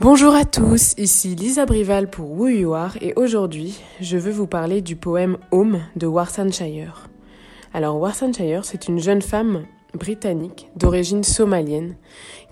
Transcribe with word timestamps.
Bonjour 0.00 0.32
à 0.32 0.44
tous, 0.44 0.94
ici 0.96 1.34
Lisa 1.34 1.66
Brival 1.66 2.08
pour 2.08 2.30
Who 2.30 2.46
You 2.46 2.72
Are 2.72 2.96
et 3.00 3.14
aujourd'hui 3.16 3.80
je 4.00 4.16
veux 4.16 4.30
vous 4.30 4.46
parler 4.46 4.80
du 4.80 4.94
poème 4.94 5.38
Home 5.50 5.80
de 5.96 6.06
Warsanshire. 6.06 7.08
Alors 7.74 7.98
Warsanshire 7.98 8.64
c'est 8.64 8.86
une 8.86 9.00
jeune 9.00 9.22
femme 9.22 9.64
britannique 9.94 10.68
d'origine 10.76 11.24
somalienne 11.24 11.96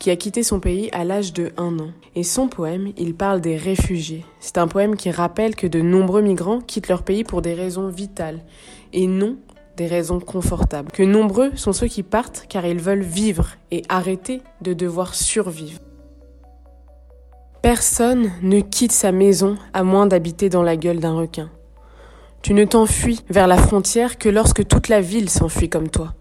qui 0.00 0.10
a 0.10 0.16
quitté 0.16 0.42
son 0.42 0.58
pays 0.58 0.88
à 0.90 1.04
l'âge 1.04 1.32
de 1.32 1.52
1 1.56 1.78
an. 1.78 1.90
Et 2.16 2.24
son 2.24 2.48
poème, 2.48 2.92
il 2.96 3.14
parle 3.14 3.40
des 3.40 3.56
réfugiés. 3.56 4.24
C'est 4.40 4.58
un 4.58 4.66
poème 4.66 4.96
qui 4.96 5.12
rappelle 5.12 5.54
que 5.54 5.68
de 5.68 5.80
nombreux 5.80 6.22
migrants 6.22 6.60
quittent 6.60 6.88
leur 6.88 7.04
pays 7.04 7.22
pour 7.22 7.42
des 7.42 7.54
raisons 7.54 7.86
vitales 7.86 8.40
et 8.92 9.06
non 9.06 9.36
des 9.76 9.86
raisons 9.86 10.18
confortables. 10.18 10.90
Que 10.90 11.04
nombreux 11.04 11.52
sont 11.54 11.72
ceux 11.72 11.86
qui 11.86 12.02
partent 12.02 12.46
car 12.48 12.66
ils 12.66 12.80
veulent 12.80 13.02
vivre 13.02 13.50
et 13.70 13.82
arrêter 13.88 14.42
de 14.62 14.72
devoir 14.72 15.14
survivre. 15.14 15.78
Personne 17.66 18.30
ne 18.42 18.60
quitte 18.60 18.92
sa 18.92 19.10
maison 19.10 19.56
à 19.72 19.82
moins 19.82 20.06
d'habiter 20.06 20.48
dans 20.48 20.62
la 20.62 20.76
gueule 20.76 21.00
d'un 21.00 21.16
requin. 21.16 21.50
Tu 22.40 22.54
ne 22.54 22.64
t'enfuis 22.64 23.24
vers 23.28 23.48
la 23.48 23.56
frontière 23.56 24.18
que 24.18 24.28
lorsque 24.28 24.68
toute 24.68 24.86
la 24.86 25.00
ville 25.00 25.28
s'enfuit 25.28 25.68
comme 25.68 25.88
toi. 25.88 26.14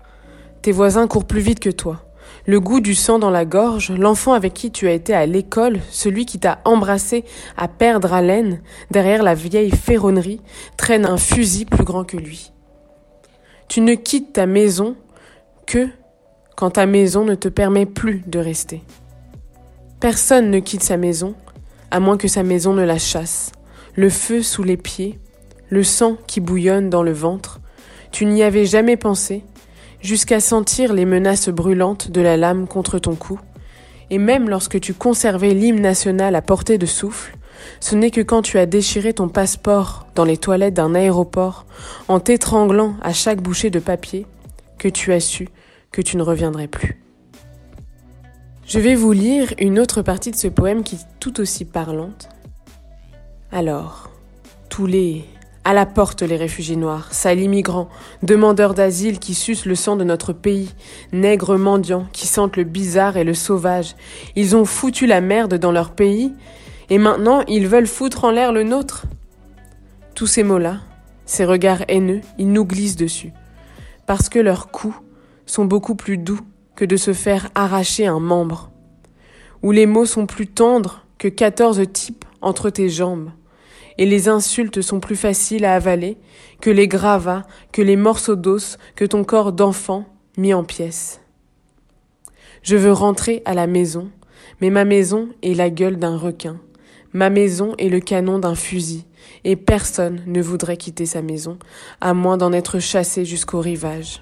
Tes 0.64 0.72
voisins 0.72 1.06
courent 1.06 1.28
plus 1.28 1.42
vite 1.42 1.60
que 1.60 1.70
toi. 1.70 2.04
Le 2.48 2.60
goût 2.60 2.80
du 2.80 2.96
sang 2.96 3.20
dans 3.20 3.30
la 3.30 3.46
gorge, 3.46 3.92
l'enfant 3.92 4.34
avec 4.34 4.56
qui 4.56 4.72
tu 4.72 4.88
as 4.88 4.94
été 4.94 5.14
à 5.14 5.28
l'école, 5.28 5.82
celui 5.92 6.26
qui 6.26 6.40
t'a 6.40 6.62
embrassé 6.66 7.24
à 7.58 7.68
perdre 7.68 8.12
haleine, 8.12 8.64
derrière 8.90 9.22
la 9.22 9.36
vieille 9.36 9.70
ferronnerie, 9.70 10.42
traîne 10.78 11.06
un 11.06 11.18
fusil 11.18 11.66
plus 11.66 11.86
grand 11.86 12.06
que 12.06 12.18
lui. 12.18 12.54
Tu 13.68 13.82
ne 13.82 13.94
quittes 13.94 14.34
ta 14.34 14.48
maison 14.48 14.96
que 15.68 15.90
quand 16.56 16.72
ta 16.72 16.88
maison 16.88 17.24
ne 17.24 17.36
te 17.36 17.50
permet 17.50 17.86
plus 17.86 18.24
de 18.26 18.40
rester. 18.40 18.82
Personne 20.00 20.52
ne 20.52 20.60
quitte 20.60 20.84
sa 20.84 20.98
maison, 20.98 21.36
à 21.90 22.00
moins 22.00 22.18
que 22.18 22.28
sa 22.28 22.44
maison 22.44 22.74
ne 22.74 22.84
la 22.84 22.98
chasse. 22.98 23.52
Le 23.96 24.10
feu 24.10 24.42
sous 24.42 24.64
les 24.64 24.76
pieds, 24.76 25.18
le 25.70 25.84
sang 25.84 26.18
qui 26.28 26.42
bouillonne 26.42 26.90
dans 26.90 27.02
le 27.02 27.14
ventre, 27.14 27.62
tu 28.12 28.26
n'y 28.26 28.44
avais 28.44 28.66
jamais 28.66 28.98
pensé, 28.98 29.44
jusqu'à 30.02 30.42
sentir 30.42 30.94
les 30.94 31.06
menaces 31.06 31.48
brûlantes 31.48 32.12
de 32.12 32.20
la 32.20 32.36
lame 32.36 32.68
contre 32.68 33.00
ton 33.00 33.16
cou, 33.16 33.40
et 34.10 34.18
même 34.18 34.50
lorsque 34.50 34.82
tu 34.82 34.94
conservais 34.94 35.54
l'hymne 35.54 35.82
national 35.82 36.36
à 36.36 36.42
portée 36.42 36.78
de 36.78 36.86
souffle, 36.86 37.38
ce 37.80 37.96
n'est 37.96 38.12
que 38.12 38.22
quand 38.22 38.42
tu 38.42 38.60
as 38.60 38.66
déchiré 38.66 39.14
ton 39.14 39.30
passeport 39.30 40.08
dans 40.14 40.26
les 40.26 40.38
toilettes 40.38 40.74
d'un 40.74 40.94
aéroport, 40.94 41.66
en 42.10 42.20
t'étranglant 42.20 42.96
à 43.02 43.14
chaque 43.14 43.42
bouchée 43.42 43.70
de 43.70 43.80
papier, 43.80 44.26
que 44.78 44.90
tu 44.90 45.14
as 45.14 45.22
su 45.22 45.48
que 45.92 46.02
tu 46.02 46.18
ne 46.18 46.22
reviendrais 46.22 46.68
plus. 46.68 47.05
Je 48.68 48.80
vais 48.80 48.96
vous 48.96 49.12
lire 49.12 49.54
une 49.60 49.78
autre 49.78 50.02
partie 50.02 50.32
de 50.32 50.36
ce 50.36 50.48
poème 50.48 50.84
qui 50.84 50.96
est 50.96 51.08
tout 51.20 51.40
aussi 51.40 51.66
parlante. 51.66 52.30
Alors, 53.52 54.10
tous 54.70 54.88
les 54.88 55.24
à 55.64 55.74
la 55.74 55.86
porte 55.86 56.24
les 56.24 56.36
réfugiés 56.36 56.76
noirs, 56.76 57.14
sales 57.14 57.40
immigrants, 57.40 57.90
demandeurs 58.24 58.74
d'asile 58.74 59.20
qui 59.20 59.36
sucent 59.36 59.66
le 59.66 59.76
sang 59.76 59.96
de 59.96 60.04
notre 60.04 60.34
pays, 60.34 60.74
nègres 61.12 61.58
mendiants 61.58 62.08
qui 62.12 62.28
sentent 62.28 62.58
le 62.58 62.64
bizarre 62.64 63.18
et 63.18 63.24
le 63.24 63.34
sauvage. 63.36 63.96
Ils 64.36 64.56
ont 64.56 64.66
foutu 64.66 65.06
la 65.06 65.22
merde 65.22 65.56
dans 65.56 65.72
leur 65.72 65.92
pays 65.92 66.34
et 66.90 66.98
maintenant 66.98 67.44
ils 67.48 67.68
veulent 67.68 67.88
foutre 67.88 68.26
en 68.26 68.32
l'air 68.32 68.52
le 68.52 68.64
nôtre. 68.64 69.06
Tous 70.16 70.28
ces 70.28 70.44
mots-là, 70.44 70.80
ces 71.26 71.46
regards 71.46 71.84
haineux, 71.88 72.22
ils 72.40 72.52
nous 72.52 72.66
glissent 72.66 72.96
dessus. 72.96 73.32
Parce 74.08 74.28
que 74.30 74.40
leurs 74.40 74.70
coups 74.70 74.96
sont 75.46 75.66
beaucoup 75.66 75.96
plus 75.96 76.18
doux 76.18 76.42
que 76.76 76.86
de 76.86 76.98
se 76.98 77.14
faire 77.14 77.50
arracher 77.56 78.06
un 78.06 78.20
membre, 78.20 78.72
où 79.64 79.72
les 79.72 79.86
mots 79.86 80.06
sont 80.06 80.26
plus 80.26 80.48
tendres 80.48 81.06
que 81.18 81.28
quatorze 81.28 81.84
types 81.92 82.26
entre 82.42 82.70
tes 82.70 82.90
jambes, 82.90 83.32
et 83.98 84.06
les 84.06 84.28
insultes 84.28 84.82
sont 84.82 85.00
plus 85.00 85.16
faciles 85.16 85.66
à 85.66 85.76
avaler 85.76 86.18
que 86.62 86.70
les 86.70 86.88
gravats, 86.88 87.44
que 87.72 87.82
les 87.82 87.96
morceaux 87.96 88.36
d'os, 88.36 88.78
que 88.96 89.06
ton 89.06 89.24
corps 89.24 89.54
d'enfant 89.54 90.06
mis 90.38 90.54
en 90.54 90.64
pièces. 90.64 91.22
Je 92.62 92.76
veux 92.76 92.92
rentrer 92.92 93.42
à 93.46 93.54
la 93.54 93.68
maison, 93.68 94.12
mais 94.60 94.70
ma 94.70 94.86
maison 94.86 95.30
est 95.44 95.54
la 95.54 95.70
gueule 95.70 95.98
d'un 95.98 96.18
requin, 96.18 96.60
ma 97.14 97.30
maison 97.30 97.74
est 97.78 97.90
le 97.90 98.00
canon 98.02 98.40
d'un 98.40 98.56
fusil, 98.56 99.06
et 99.44 99.56
personne 99.56 100.22
ne 100.26 100.42
voudrait 100.42 100.78
quitter 100.78 101.06
sa 101.06 101.22
maison, 101.22 101.58
à 102.02 102.14
moins 102.14 102.38
d'en 102.38 102.52
être 102.52 102.80
chassé 102.80 103.24
jusqu'au 103.24 103.62
rivage 103.62 104.20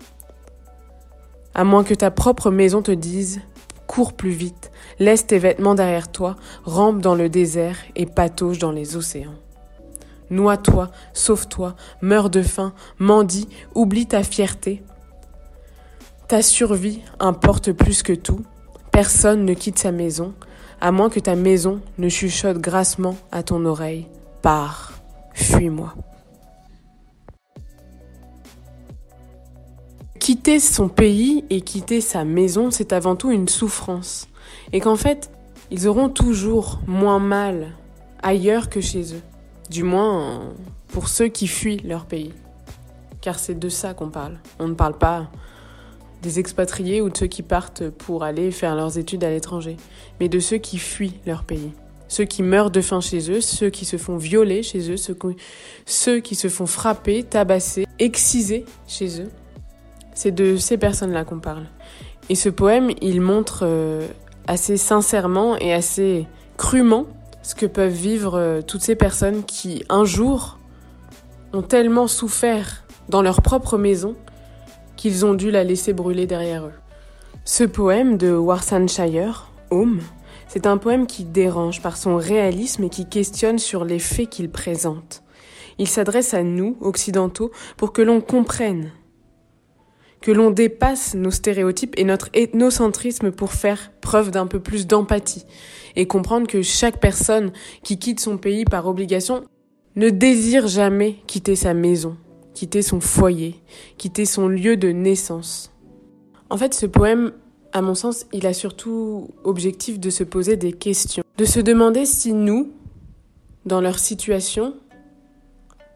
à 1.56 1.64
moins 1.64 1.84
que 1.84 1.94
ta 1.94 2.12
propre 2.12 2.52
maison 2.52 2.82
te 2.82 2.92
dise 2.92 3.42
Cours 3.88 4.14
plus 4.14 4.32
vite, 4.32 4.72
laisse 5.00 5.28
tes 5.28 5.38
vêtements 5.38 5.76
derrière 5.76 6.12
toi, 6.12 6.36
rampe 6.64 7.00
dans 7.02 7.16
le 7.16 7.30
désert 7.30 7.78
et 7.96 8.06
patauge 8.06 8.58
dans 8.58 8.72
les 8.72 8.96
océans. 8.96 9.36
Noie-toi, 10.30 10.90
sauve-toi, 11.14 11.76
meurs 12.02 12.30
de 12.30 12.42
faim, 12.42 12.74
mendie, 12.98 13.48
oublie 13.76 14.08
ta 14.08 14.24
fierté. 14.24 14.82
Ta 16.28 16.42
survie 16.42 17.02
importe 17.20 17.72
plus 17.72 18.02
que 18.02 18.14
tout. 18.14 18.44
Personne 18.92 19.46
ne 19.46 19.54
quitte 19.54 19.78
sa 19.78 19.92
maison, 19.92 20.34
à 20.82 20.92
moins 20.92 21.10
que 21.10 21.20
ta 21.20 21.36
maison 21.36 21.82
ne 21.98 22.10
chuchote 22.10 22.58
grassement 22.58 23.16
à 23.32 23.44
ton 23.44 23.64
oreille. 23.66 24.08
Pars, 24.42 24.94
fuis-moi. 25.34 25.94
Quitter 30.44 30.60
son 30.60 30.90
pays 30.90 31.46
et 31.50 31.62
quitter 31.62 32.02
sa 32.02 32.26
maison, 32.26 32.70
c'est 32.70 32.92
avant 32.92 33.16
tout 33.16 33.32
une 33.32 33.48
souffrance. 33.48 34.28
Et 34.74 34.82
qu'en 34.82 34.98
fait, 34.98 35.32
ils 35.72 35.88
auront 35.88 36.10
toujours 36.10 36.82
moins 36.86 37.20
mal 37.20 37.70
ailleurs 38.22 38.68
que 38.68 38.82
chez 38.82 39.16
eux. 39.16 39.22
Du 39.70 39.84
moins 39.84 40.54
pour 40.90 41.08
ceux 41.08 41.30
qui 41.30 41.48
fuient 41.48 41.80
leur 41.86 42.04
pays. 42.04 42.34
Car 43.22 43.40
c'est 43.40 43.58
de 43.58 43.70
ça 43.70 43.94
qu'on 43.94 44.10
parle. 44.10 44.38
On 44.60 44.68
ne 44.68 44.74
parle 44.74 44.98
pas 44.98 45.32
des 46.22 46.40
expatriés 46.40 47.00
ou 47.00 47.10
de 47.10 47.16
ceux 47.16 47.28
qui 47.28 47.42
partent 47.42 47.88
pour 47.88 48.26
aller 48.26 48.52
faire 48.52 48.76
leurs 48.76 48.98
études 48.98 49.24
à 49.24 49.30
l'étranger, 49.30 49.78
mais 50.20 50.28
de 50.28 50.42
ceux 50.42 50.58
qui 50.58 50.78
fuient 50.78 51.22
leur 51.26 51.46
pays. 51.46 51.72
Ceux 52.10 52.26
qui 52.26 52.44
meurent 52.44 52.70
de 52.70 52.82
faim 52.82 53.00
chez 53.00 53.32
eux, 53.32 53.40
ceux 53.40 53.70
qui 53.70 53.86
se 53.86 53.96
font 53.96 54.18
violer 54.18 54.62
chez 54.62 54.92
eux, 54.92 54.98
ceux 55.86 56.20
qui 56.20 56.36
se 56.36 56.50
font 56.50 56.66
frapper, 56.66 57.24
tabasser, 57.24 57.86
exciser 57.98 58.66
chez 58.88 59.22
eux. 59.22 59.30
C'est 60.14 60.32
de 60.32 60.58
ces 60.58 60.78
personnes-là 60.78 61.26
qu'on 61.26 61.40
parle. 61.40 61.66
Et 62.30 62.36
ce 62.36 62.50
poème, 62.50 62.92
il 63.02 63.22
montre 63.22 63.62
euh, 63.64 64.08
assez 64.48 64.78
sincèrement 64.78 65.58
et 65.58 65.74
assez 65.74 66.28
crûment 66.58 67.08
ce 67.42 67.56
que 67.56 67.66
peuvent 67.66 67.92
vivre 67.92 68.36
euh, 68.36 68.62
toutes 68.62 68.82
ces 68.82 68.96
personnes 68.96 69.44
qui, 69.44 69.84
un 69.90 70.06
jour, 70.06 70.58
ont 71.52 71.62
tellement 71.62 72.08
souffert 72.08 72.86
dans 73.10 73.22
leur 73.22 73.42
propre 73.42 73.78
maison 73.78 74.16
qu'ils 74.96 75.26
ont 75.26 75.34
dû 75.34 75.52
la 75.52 75.64
laisser 75.64 75.94
brûler 75.94 76.26
derrière 76.26 76.66
eux. 76.66 76.74
Ce 77.44 77.66
poème 77.66 78.18
de 78.18 78.32
Warsanshire, 78.32 79.52
Home, 79.70 80.00
c'est 80.48 80.66
un 80.66 80.78
poème 80.78 81.08
qui 81.08 81.26
dérange 81.26 81.82
par 81.82 81.98
son 81.98 82.16
réalisme 82.16 82.86
et 82.86 82.90
qui 82.90 83.10
questionne 83.10 83.60
sur 83.60 83.84
les 83.84 84.00
faits 84.00 84.30
qu'il 84.30 84.50
présente. 84.50 85.24
Il 85.80 85.88
s'adresse 85.88 86.34
à 86.34 86.44
nous, 86.44 86.78
occidentaux, 86.80 87.52
pour 87.76 87.92
que 87.92 88.02
l'on 88.02 88.22
comprenne 88.22 88.92
que 90.24 90.32
l'on 90.32 90.52
dépasse 90.52 91.16
nos 91.16 91.32
stéréotypes 91.32 91.96
et 91.98 92.06
notre 92.06 92.30
ethnocentrisme 92.34 93.32
pour 93.32 93.52
faire 93.52 93.92
preuve 94.00 94.32
d'un 94.32 94.48
peu 94.48 94.62
plus 94.62 94.88
d'empathie 94.88 95.46
et 95.98 96.08
comprendre 96.08 96.48
que 96.48 96.62
chaque 96.62 97.02
personne 97.02 97.52
qui 97.84 98.00
quitte 98.00 98.22
son 98.22 98.38
pays 98.38 98.64
par 98.64 98.88
obligation 98.88 99.44
ne 99.98 100.10
désire 100.10 100.68
jamais 100.68 101.18
quitter 101.28 101.58
sa 101.58 101.74
maison, 101.74 102.16
quitter 102.54 102.82
son 102.82 103.02
foyer, 103.02 103.62
quitter 103.98 104.24
son 104.24 104.48
lieu 104.48 104.78
de 104.78 104.94
naissance. 104.94 105.74
En 106.50 106.56
fait, 106.56 106.74
ce 106.74 106.86
poème, 106.86 107.34
à 107.74 107.82
mon 107.82 107.94
sens, 107.94 108.26
il 108.32 108.48
a 108.48 108.54
surtout 108.54 109.28
objectif 109.44 110.00
de 110.00 110.10
se 110.10 110.24
poser 110.24 110.56
des 110.56 110.72
questions, 110.72 111.24
de 111.38 111.46
se 111.46 111.60
demander 111.60 112.06
si 112.06 112.32
nous, 112.32 112.72
dans 113.66 113.82
leur 113.82 114.00
situation, 114.00 114.74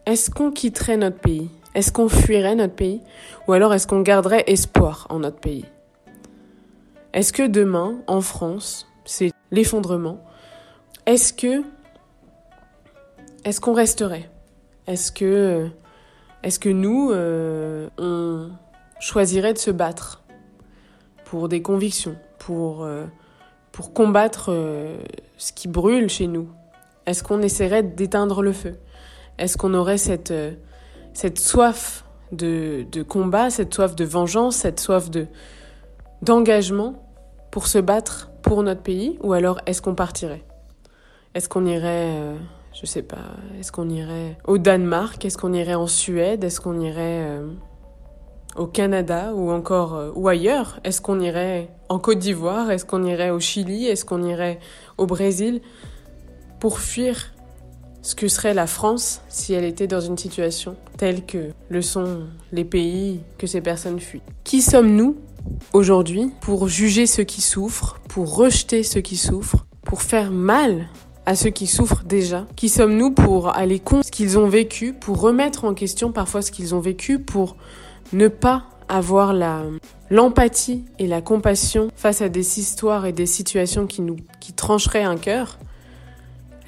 est-ce 0.04 0.30
qu'on 0.30 0.50
quitterait 0.50 0.98
notre 0.98 1.18
pays? 1.18 1.48
Est-ce 1.78 1.92
qu'on 1.92 2.08
fuirait 2.08 2.56
notre 2.56 2.74
pays 2.74 3.02
ou 3.46 3.52
alors 3.52 3.72
est-ce 3.72 3.86
qu'on 3.86 4.00
garderait 4.00 4.42
espoir 4.48 5.06
en 5.10 5.20
notre 5.20 5.38
pays? 5.38 5.64
Est-ce 7.12 7.32
que 7.32 7.46
demain, 7.46 8.00
en 8.08 8.20
France, 8.20 8.88
c'est 9.04 9.30
l'effondrement, 9.52 10.18
est-ce 11.06 11.32
que 11.32 11.62
est-ce 13.44 13.60
qu'on 13.60 13.74
resterait? 13.74 14.28
Est-ce 14.88 15.12
que 15.12 15.68
est-ce 16.42 16.58
que 16.58 16.68
nous 16.68 17.12
euh, 17.12 17.88
on 17.96 18.50
choisirait 18.98 19.52
de 19.52 19.58
se 19.58 19.70
battre 19.70 20.24
pour 21.26 21.48
des 21.48 21.62
convictions, 21.62 22.16
pour 22.40 22.82
euh, 22.82 23.04
combattre 23.94 24.46
euh, 24.48 24.98
ce 25.36 25.52
qui 25.52 25.68
brûle 25.68 26.10
chez 26.10 26.26
nous? 26.26 26.48
Est-ce 27.06 27.22
qu'on 27.22 27.40
essaierait 27.40 27.84
d'éteindre 27.84 28.42
le 28.42 28.52
feu? 28.52 28.74
Est-ce 29.38 29.56
qu'on 29.56 29.74
aurait 29.74 29.96
cette 29.96 30.32
cette 31.12 31.38
soif 31.38 32.04
de, 32.32 32.86
combat, 33.02 33.50
cette 33.50 33.74
soif 33.74 33.94
de 33.94 34.04
vengeance, 34.04 34.56
cette 34.56 34.80
soif 34.80 35.10
de 35.10 35.26
d'engagement 36.20 36.94
pour 37.52 37.68
se 37.68 37.78
battre 37.78 38.30
pour 38.42 38.64
notre 38.64 38.82
pays 38.82 39.18
ou 39.22 39.32
alors 39.32 39.60
est-ce 39.66 39.80
qu'on 39.80 39.94
partirait? 39.94 40.44
Est-ce 41.34 41.48
qu'on 41.48 41.64
irait, 41.64 42.16
euh, 42.16 42.36
je 42.74 42.86
sais 42.86 43.02
pas, 43.02 43.36
est-ce 43.60 43.70
qu'on 43.70 43.88
irait 43.88 44.36
au 44.44 44.58
Danemark? 44.58 45.24
Est-ce 45.24 45.38
qu'on 45.38 45.52
irait 45.52 45.74
en 45.74 45.86
Suède? 45.86 46.42
Est-ce 46.42 46.60
qu'on 46.60 46.80
irait 46.80 47.22
euh, 47.24 47.48
au 48.56 48.66
Canada 48.66 49.32
ou 49.34 49.52
encore 49.52 49.94
euh, 49.94 50.10
ou 50.16 50.26
ailleurs? 50.26 50.80
Est-ce 50.82 51.00
qu'on 51.00 51.20
irait 51.20 51.70
en 51.88 52.00
Côte 52.00 52.18
d'Ivoire? 52.18 52.70
Est-ce 52.72 52.84
qu'on 52.84 53.04
irait 53.04 53.30
au 53.30 53.38
Chili? 53.38 53.86
Est-ce 53.86 54.04
qu'on 54.04 54.24
irait 54.24 54.58
au 54.96 55.06
Brésil? 55.06 55.60
Pour 56.58 56.80
fuir 56.80 57.32
ce 58.08 58.14
que 58.14 58.26
serait 58.26 58.54
la 58.54 58.66
France 58.66 59.20
si 59.28 59.52
elle 59.52 59.64
était 59.64 59.86
dans 59.86 60.00
une 60.00 60.16
situation 60.16 60.76
telle 60.96 61.26
que 61.26 61.50
le 61.68 61.82
sont 61.82 62.20
les 62.52 62.64
pays 62.64 63.20
que 63.36 63.46
ces 63.46 63.60
personnes 63.60 64.00
fuient. 64.00 64.22
Qui 64.44 64.62
sommes-nous 64.62 65.18
aujourd'hui 65.74 66.32
pour 66.40 66.68
juger 66.68 67.06
ceux 67.06 67.24
qui 67.24 67.42
souffrent, 67.42 68.00
pour 68.08 68.34
rejeter 68.34 68.82
ceux 68.82 69.02
qui 69.02 69.18
souffrent, 69.18 69.66
pour 69.82 70.00
faire 70.00 70.30
mal 70.30 70.86
à 71.26 71.36
ceux 71.36 71.50
qui 71.50 71.66
souffrent 71.66 72.02
déjà? 72.04 72.46
Qui 72.56 72.70
sommes-nous 72.70 73.10
pour 73.10 73.54
aller 73.54 73.78
contre 73.78 74.06
ce 74.06 74.10
qu'ils 74.10 74.38
ont 74.38 74.48
vécu, 74.48 74.94
pour 74.94 75.20
remettre 75.20 75.66
en 75.66 75.74
question 75.74 76.10
parfois 76.10 76.40
ce 76.40 76.50
qu'ils 76.50 76.74
ont 76.74 76.80
vécu, 76.80 77.18
pour 77.18 77.56
ne 78.14 78.28
pas 78.28 78.64
avoir 78.88 79.34
la 79.34 79.64
l'empathie 80.08 80.86
et 80.98 81.06
la 81.06 81.20
compassion 81.20 81.88
face 81.94 82.22
à 82.22 82.30
des 82.30 82.58
histoires 82.58 83.04
et 83.04 83.12
des 83.12 83.26
situations 83.26 83.86
qui 83.86 84.00
nous 84.00 84.16
qui 84.40 84.54
trancheraient 84.54 85.04
un 85.04 85.18
cœur? 85.18 85.58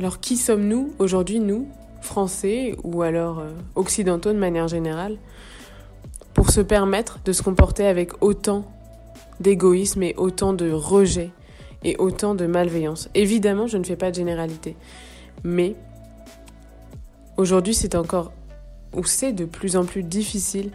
Alors 0.01 0.19
qui 0.19 0.39
sommes-nous 0.39 0.95
aujourd'hui, 0.99 1.41
nous, 1.41 1.69
Français 2.01 2.75
ou 2.85 3.03
alors 3.03 3.41
euh, 3.41 3.51
occidentaux 3.75 4.33
de 4.33 4.39
manière 4.39 4.67
générale, 4.67 5.19
pour 6.33 6.49
se 6.49 6.63
permettre 6.63 7.19
de 7.27 7.33
se 7.33 7.43
comporter 7.43 7.87
avec 7.87 8.23
autant 8.23 8.65
d'égoïsme 9.41 10.03
et 10.03 10.15
autant 10.17 10.55
de 10.55 10.71
rejet 10.71 11.33
et 11.85 11.97
autant 11.99 12.35
de 12.35 12.47
malveillance? 12.47 13.11
Évidemment, 13.15 13.67
je 13.67 13.77
ne 13.77 13.85
fais 13.85 13.97
pas 13.97 14.11
de 14.11 14.15
généralité, 14.15 14.75
mais 15.45 15.77
aujourd'hui 17.37 17.75
c'est 17.75 17.95
encore, 17.95 18.33
ou 18.97 19.05
c'est 19.05 19.33
de 19.33 19.45
plus 19.45 19.77
en 19.77 19.85
plus 19.85 20.03
difficile 20.03 20.71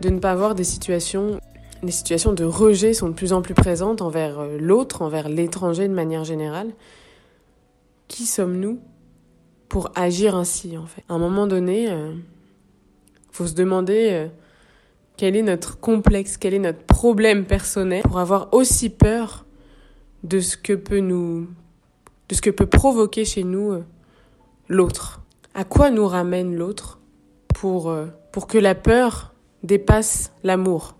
de 0.00 0.08
ne 0.08 0.20
pas 0.20 0.32
avoir 0.32 0.54
des 0.54 0.64
situations 0.64 1.38
les 1.82 1.92
situations 1.92 2.34
de 2.34 2.44
rejet 2.44 2.92
sont 2.92 3.08
de 3.08 3.14
plus 3.14 3.32
en 3.32 3.40
plus 3.40 3.54
présentes 3.54 4.02
envers 4.02 4.40
euh, 4.40 4.58
l'autre, 4.58 5.00
envers 5.00 5.30
l'étranger 5.30 5.88
de 5.88 5.94
manière 5.94 6.24
générale 6.24 6.68
qui 8.10 8.26
sommes-nous 8.26 8.80
pour 9.68 9.92
agir 9.94 10.34
ainsi 10.34 10.76
en 10.76 10.84
fait? 10.84 11.04
À 11.08 11.14
un 11.14 11.18
moment 11.18 11.46
donné, 11.46 11.84
il 11.84 11.90
euh, 11.90 12.12
faut 13.30 13.46
se 13.46 13.54
demander 13.54 14.08
euh, 14.10 14.26
quel 15.16 15.36
est 15.36 15.42
notre 15.42 15.78
complexe, 15.78 16.36
quel 16.36 16.52
est 16.52 16.58
notre 16.58 16.82
problème 16.82 17.44
personnel 17.44 18.02
pour 18.02 18.18
avoir 18.18 18.52
aussi 18.52 18.90
peur 18.90 19.46
de 20.24 20.40
ce 20.40 20.56
que 20.56 20.72
peut 20.72 20.98
nous 20.98 21.48
de 22.28 22.34
ce 22.34 22.42
que 22.42 22.50
peut 22.50 22.66
provoquer 22.66 23.24
chez 23.24 23.44
nous 23.44 23.72
euh, 23.72 23.84
l'autre. 24.68 25.22
À 25.54 25.64
quoi 25.64 25.90
nous 25.90 26.06
ramène 26.06 26.56
l'autre 26.56 26.98
pour 27.54 27.94
pour 28.32 28.48
que 28.48 28.58
la 28.58 28.74
peur 28.74 29.34
dépasse 29.62 30.32
l'amour 30.42 30.96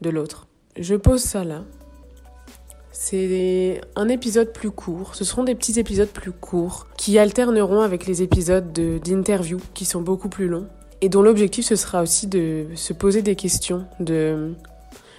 de 0.00 0.08
l'autre? 0.08 0.46
Je 0.78 0.94
pose 0.94 1.20
ça 1.20 1.44
là 1.44 1.64
c'est 3.02 3.80
un 3.96 4.08
épisode 4.08 4.52
plus 4.52 4.70
court. 4.70 5.14
Ce 5.14 5.24
seront 5.24 5.42
des 5.42 5.54
petits 5.54 5.80
épisodes 5.80 6.10
plus 6.10 6.32
courts 6.32 6.86
qui 6.98 7.18
alterneront 7.18 7.80
avec 7.80 8.06
les 8.06 8.20
épisodes 8.20 8.74
d'interview 8.74 9.58
qui 9.72 9.86
sont 9.86 10.02
beaucoup 10.02 10.28
plus 10.28 10.48
longs 10.48 10.66
et 11.00 11.08
dont 11.08 11.22
l'objectif 11.22 11.64
ce 11.64 11.76
sera 11.76 12.02
aussi 12.02 12.26
de 12.26 12.66
se 12.74 12.92
poser 12.92 13.22
des 13.22 13.36
questions, 13.36 13.86
de 14.00 14.52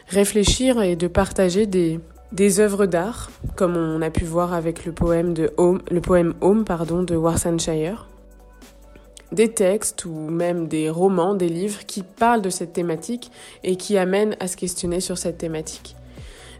réfléchir 0.09 0.83
et 0.83 0.95
de 0.95 1.07
partager 1.07 1.65
des, 1.65 1.99
des 2.31 2.59
œuvres 2.59 2.85
d'art, 2.85 3.31
comme 3.55 3.75
on 3.75 4.03
a 4.03 4.11
pu 4.11 4.25
voir 4.25 4.53
avec 4.53 4.85
le 4.85 4.91
poème, 4.91 5.33
de 5.33 5.51
Home, 5.57 5.81
le 5.89 6.01
poème 6.01 6.35
Home 6.41 6.65
pardon, 6.65 7.01
de 7.01 7.15
Warsanshire, 7.15 8.07
des 9.31 9.49
textes 9.49 10.05
ou 10.05 10.13
même 10.13 10.67
des 10.67 10.91
romans, 10.91 11.33
des 11.33 11.49
livres 11.49 11.83
qui 11.87 12.03
parlent 12.03 12.43
de 12.43 12.51
cette 12.51 12.73
thématique 12.73 13.31
et 13.63 13.75
qui 13.75 13.97
amènent 13.97 14.37
à 14.39 14.47
se 14.47 14.55
questionner 14.55 14.99
sur 14.99 15.17
cette 15.17 15.39
thématique. 15.39 15.95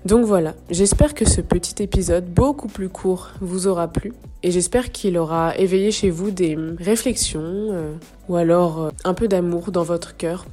Donc 0.06 0.26
voilà, 0.26 0.56
j'espère 0.72 1.14
que 1.14 1.30
ce 1.30 1.42
petit 1.42 1.84
épisode 1.84 2.26
beaucoup 2.26 2.68
plus 2.68 2.90
court 2.90 3.30
vous 3.40 3.68
aura 3.68 3.88
plu 3.88 4.14
et 4.42 4.50
j'espère 4.50 4.92
qu'il 4.92 5.16
aura 5.16 5.56
éveillé 5.58 5.92
chez 5.92 6.10
vous 6.10 6.32
des 6.32 6.58
réflexions 6.80 7.42
euh, 7.44 7.94
ou 8.28 8.36
alors 8.36 8.82
euh, 8.82 8.90
un 9.04 9.14
peu 9.14 9.28
d'amour 9.28 9.72
dans 9.72 9.84
votre 9.84 10.18
cœur. 10.18 10.48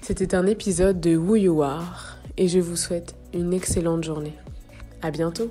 C'était 0.00 0.36
un 0.36 0.46
épisode 0.46 1.00
de 1.00 1.16
Who 1.16 1.34
You 1.34 1.62
Are 1.62 2.18
et 2.36 2.46
je 2.46 2.60
vous 2.60 2.76
souhaite 2.76 3.16
une 3.34 3.52
excellente 3.52 4.04
journée. 4.04 4.34
À 5.02 5.10
bientôt! 5.10 5.50